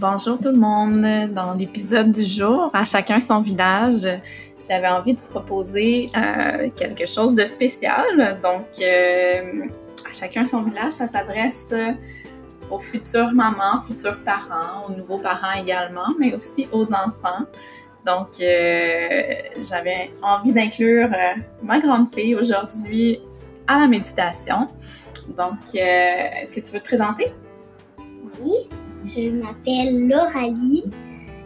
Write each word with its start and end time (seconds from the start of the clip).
Bonjour 0.00 0.40
tout 0.40 0.48
le 0.48 0.56
monde. 0.56 1.30
Dans 1.34 1.52
l'épisode 1.52 2.10
du 2.10 2.24
jour, 2.24 2.70
à 2.72 2.86
chacun 2.86 3.20
son 3.20 3.42
village, 3.42 4.08
j'avais 4.66 4.88
envie 4.88 5.12
de 5.12 5.20
vous 5.20 5.28
proposer 5.28 6.08
euh, 6.16 6.70
quelque 6.70 7.04
chose 7.04 7.34
de 7.34 7.44
spécial. 7.44 8.40
Donc, 8.42 8.64
euh, 8.80 9.66
à 10.08 10.12
chacun 10.14 10.46
son 10.46 10.62
village, 10.62 10.92
ça 10.92 11.06
s'adresse 11.06 11.74
aux 12.70 12.78
futures 12.78 13.30
mamans, 13.32 13.82
futurs 13.86 14.16
parents, 14.24 14.86
aux 14.88 14.96
nouveaux 14.96 15.18
parents 15.18 15.52
également, 15.52 16.14
mais 16.18 16.34
aussi 16.34 16.66
aux 16.72 16.90
enfants. 16.94 17.44
Donc, 18.06 18.40
euh, 18.40 19.20
j'avais 19.58 20.12
envie 20.22 20.54
d'inclure 20.54 21.10
ma 21.62 21.78
grande 21.78 22.10
fille 22.10 22.34
aujourd'hui 22.34 23.20
à 23.66 23.80
la 23.80 23.86
méditation. 23.86 24.66
Donc, 25.36 25.74
est-ce 25.74 26.54
que 26.54 26.60
tu 26.60 26.72
veux 26.72 26.80
te 26.80 26.86
présenter? 26.86 27.34
Oui. 28.40 28.66
Je 29.04 29.30
m'appelle 29.30 30.08
Lauralie. 30.08 30.84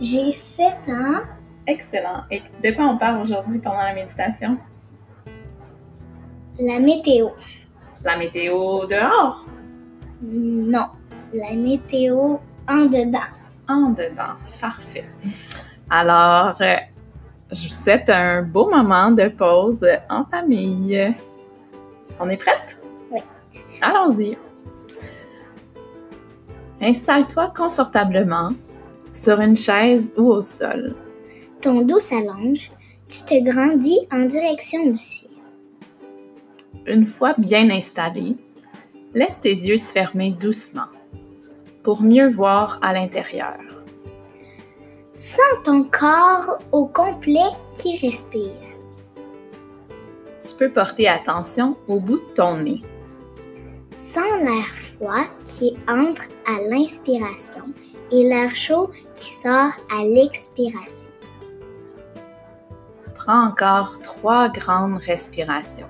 J'ai 0.00 0.32
7 0.32 0.66
ans. 0.88 1.22
Excellent. 1.66 2.24
Et 2.30 2.42
de 2.62 2.70
quoi 2.74 2.86
on 2.86 2.98
parle 2.98 3.22
aujourd'hui 3.22 3.58
pendant 3.58 3.82
la 3.82 3.94
méditation? 3.94 4.56
La 6.58 6.78
météo. 6.78 7.28
La 8.04 8.16
météo 8.16 8.86
dehors? 8.86 9.46
Non, 10.22 10.86
la 11.32 11.52
météo 11.54 12.38
en 12.68 12.84
dedans. 12.86 13.18
En 13.68 13.90
dedans, 13.90 14.36
parfait. 14.60 15.06
Alors, 15.88 16.56
euh, 16.60 16.76
je 17.50 17.64
vous 17.64 17.74
souhaite 17.74 18.08
un 18.10 18.42
beau 18.42 18.70
moment 18.70 19.10
de 19.10 19.28
pause 19.28 19.86
en 20.08 20.24
famille. 20.24 21.14
On 22.18 22.28
est 22.28 22.36
prête? 22.36 22.82
Oui. 23.10 23.20
Allons-y. 23.80 24.36
Installe-toi 26.80 27.52
confortablement 27.54 28.52
sur 29.12 29.40
une 29.40 29.56
chaise 29.56 30.12
ou 30.16 30.28
au 30.28 30.40
sol. 30.40 30.94
Ton 31.60 31.82
dos 31.82 32.00
s'allonge, 32.00 32.70
tu 33.08 33.22
te 33.24 33.42
grandis 33.44 33.98
en 34.10 34.24
direction 34.24 34.86
du 34.86 34.94
ciel. 34.94 35.30
Une 36.86 37.04
fois 37.04 37.34
bien 37.36 37.68
installé, 37.70 38.36
laisse 39.12 39.40
tes 39.40 39.50
yeux 39.50 39.76
se 39.76 39.92
fermer 39.92 40.30
doucement 40.30 40.88
pour 41.82 42.02
mieux 42.02 42.28
voir 42.28 42.78
à 42.82 42.92
l'intérieur. 42.92 43.58
Sens 45.14 45.62
ton 45.64 45.84
corps 45.84 46.58
au 46.72 46.86
complet 46.86 47.50
qui 47.74 47.98
respire. 47.98 48.54
Tu 50.42 50.54
peux 50.58 50.70
porter 50.70 51.08
attention 51.08 51.76
au 51.88 52.00
bout 52.00 52.18
de 52.18 52.34
ton 52.34 52.56
nez. 52.58 52.82
Sens 53.96 54.40
l'air 54.42 54.89
qui 55.44 55.76
entre 55.88 56.28
à 56.46 56.60
l'inspiration 56.68 57.64
et 58.10 58.22
l'air 58.22 58.54
chaud 58.54 58.90
qui 59.14 59.30
sort 59.30 59.72
à 59.92 60.04
l'expiration. 60.04 61.10
Prends 63.14 63.46
encore 63.48 64.00
trois 64.02 64.48
grandes 64.48 64.98
respirations. 64.98 65.88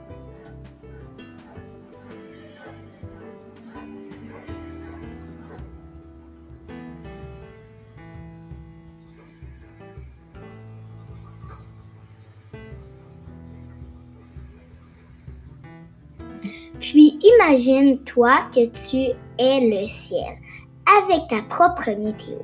Puis 16.80 17.18
imagine-toi 17.22 18.36
que 18.54 18.66
tu 18.66 19.12
es 19.38 19.60
le 19.60 19.86
ciel 19.88 20.36
avec 20.86 21.28
ta 21.28 21.42
propre 21.48 21.90
météo. 21.90 22.38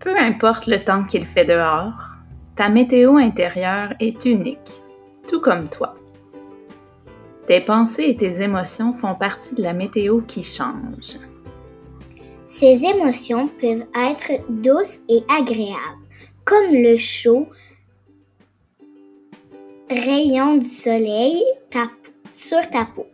Peu 0.00 0.16
importe 0.16 0.66
le 0.66 0.82
temps 0.82 1.04
qu'il 1.04 1.26
fait 1.26 1.44
dehors, 1.44 2.18
ta 2.56 2.68
météo 2.68 3.16
intérieure 3.16 3.94
est 4.00 4.24
unique, 4.24 4.82
tout 5.28 5.40
comme 5.40 5.68
toi. 5.68 5.94
Tes 7.46 7.60
pensées 7.60 8.08
et 8.08 8.16
tes 8.16 8.42
émotions 8.42 8.92
font 8.92 9.14
partie 9.14 9.54
de 9.54 9.62
la 9.62 9.72
météo 9.72 10.20
qui 10.22 10.42
change. 10.42 11.18
Ces 12.46 12.84
émotions 12.84 13.48
peuvent 13.48 13.84
être 13.96 14.40
douces 14.48 15.00
et 15.08 15.24
agréables, 15.28 16.04
comme 16.44 16.72
le 16.72 16.96
chaud 16.96 17.48
rayon 19.90 20.56
du 20.56 20.66
soleil, 20.66 21.44
ta 21.70 21.90
sur 22.34 22.68
ta 22.68 22.84
peau. 22.84 23.06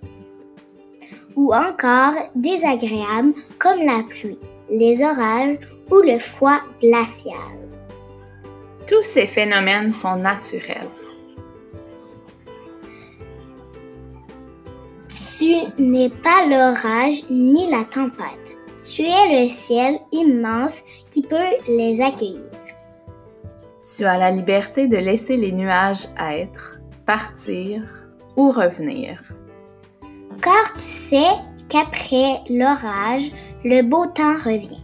Ou 1.37 1.55
encore 1.55 2.15
désagréables 2.35 3.35
comme 3.59 3.85
la 3.85 4.03
pluie, 4.09 4.41
les 4.69 5.03
orages 5.03 5.59
ou 5.91 5.97
le 5.99 6.19
froid 6.19 6.59
glacial. 6.81 7.37
Tous 8.87 9.03
ces 9.03 9.27
phénomènes 9.27 9.93
sont 9.93 10.17
naturels. 10.17 10.89
Tu 15.39 15.55
n'es 15.79 16.11
pas 16.11 16.47
l'orage 16.47 17.23
ni 17.31 17.71
la 17.71 17.85
tempête. 17.85 18.57
Tu 18.79 19.03
es 19.03 19.45
le 19.45 19.49
ciel 19.51 19.99
immense 20.13 20.83
qui 21.11 21.23
peut 21.23 21.37
les 21.69 22.01
accueillir. 22.01 22.51
Tu 23.97 24.05
as 24.05 24.19
la 24.19 24.31
liberté 24.31 24.87
de 24.87 24.97
laisser 24.97 25.37
les 25.37 25.53
nuages 25.53 26.07
être, 26.19 26.79
partir, 27.07 27.83
ou 28.37 28.51
revenir. 28.51 29.21
Car 30.43 30.73
tu 30.75 30.81
sais 30.81 31.35
qu'après 31.69 32.41
l'orage, 32.49 33.31
le 33.65 33.83
beau 33.83 34.07
temps 34.07 34.37
revient. 34.37 34.83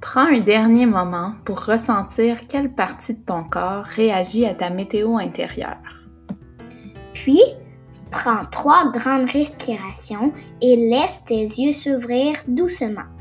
Prends 0.00 0.26
un 0.26 0.40
dernier 0.40 0.86
moment 0.86 1.32
pour 1.44 1.64
ressentir 1.64 2.46
quelle 2.46 2.72
partie 2.72 3.14
de 3.14 3.24
ton 3.24 3.44
corps 3.44 3.84
réagit 3.84 4.46
à 4.46 4.54
ta 4.54 4.70
météo 4.70 5.16
intérieure. 5.16 6.04
Puis, 7.14 7.40
prends 8.10 8.44
trois 8.50 8.90
grandes 8.92 9.30
respirations 9.30 10.32
et 10.60 10.76
laisse 10.76 11.24
tes 11.24 11.42
yeux 11.42 11.72
s'ouvrir 11.72 12.36
doucement. 12.46 13.13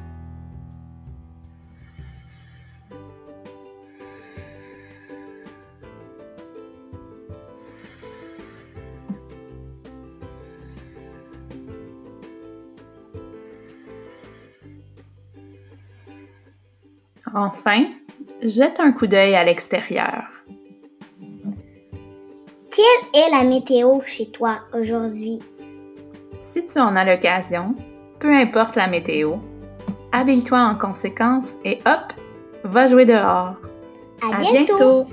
Enfin, 17.33 17.85
jette 18.41 18.79
un 18.79 18.91
coup 18.91 19.07
d'œil 19.07 19.35
à 19.35 19.43
l'extérieur. 19.43 20.25
Quelle 22.69 23.21
est 23.21 23.29
la 23.31 23.43
météo 23.43 24.01
chez 24.05 24.29
toi 24.29 24.55
aujourd'hui? 24.73 25.39
Si 26.37 26.65
tu 26.65 26.79
en 26.79 26.95
as 26.95 27.05
l'occasion, 27.05 27.75
peu 28.19 28.31
importe 28.33 28.75
la 28.75 28.87
météo, 28.87 29.35
habille-toi 30.11 30.59
en 30.59 30.75
conséquence 30.75 31.57
et 31.63 31.79
hop, 31.85 32.13
va 32.63 32.87
jouer 32.87 33.05
dehors. 33.05 33.55
À, 34.21 34.37
bientôt. 34.39 35.03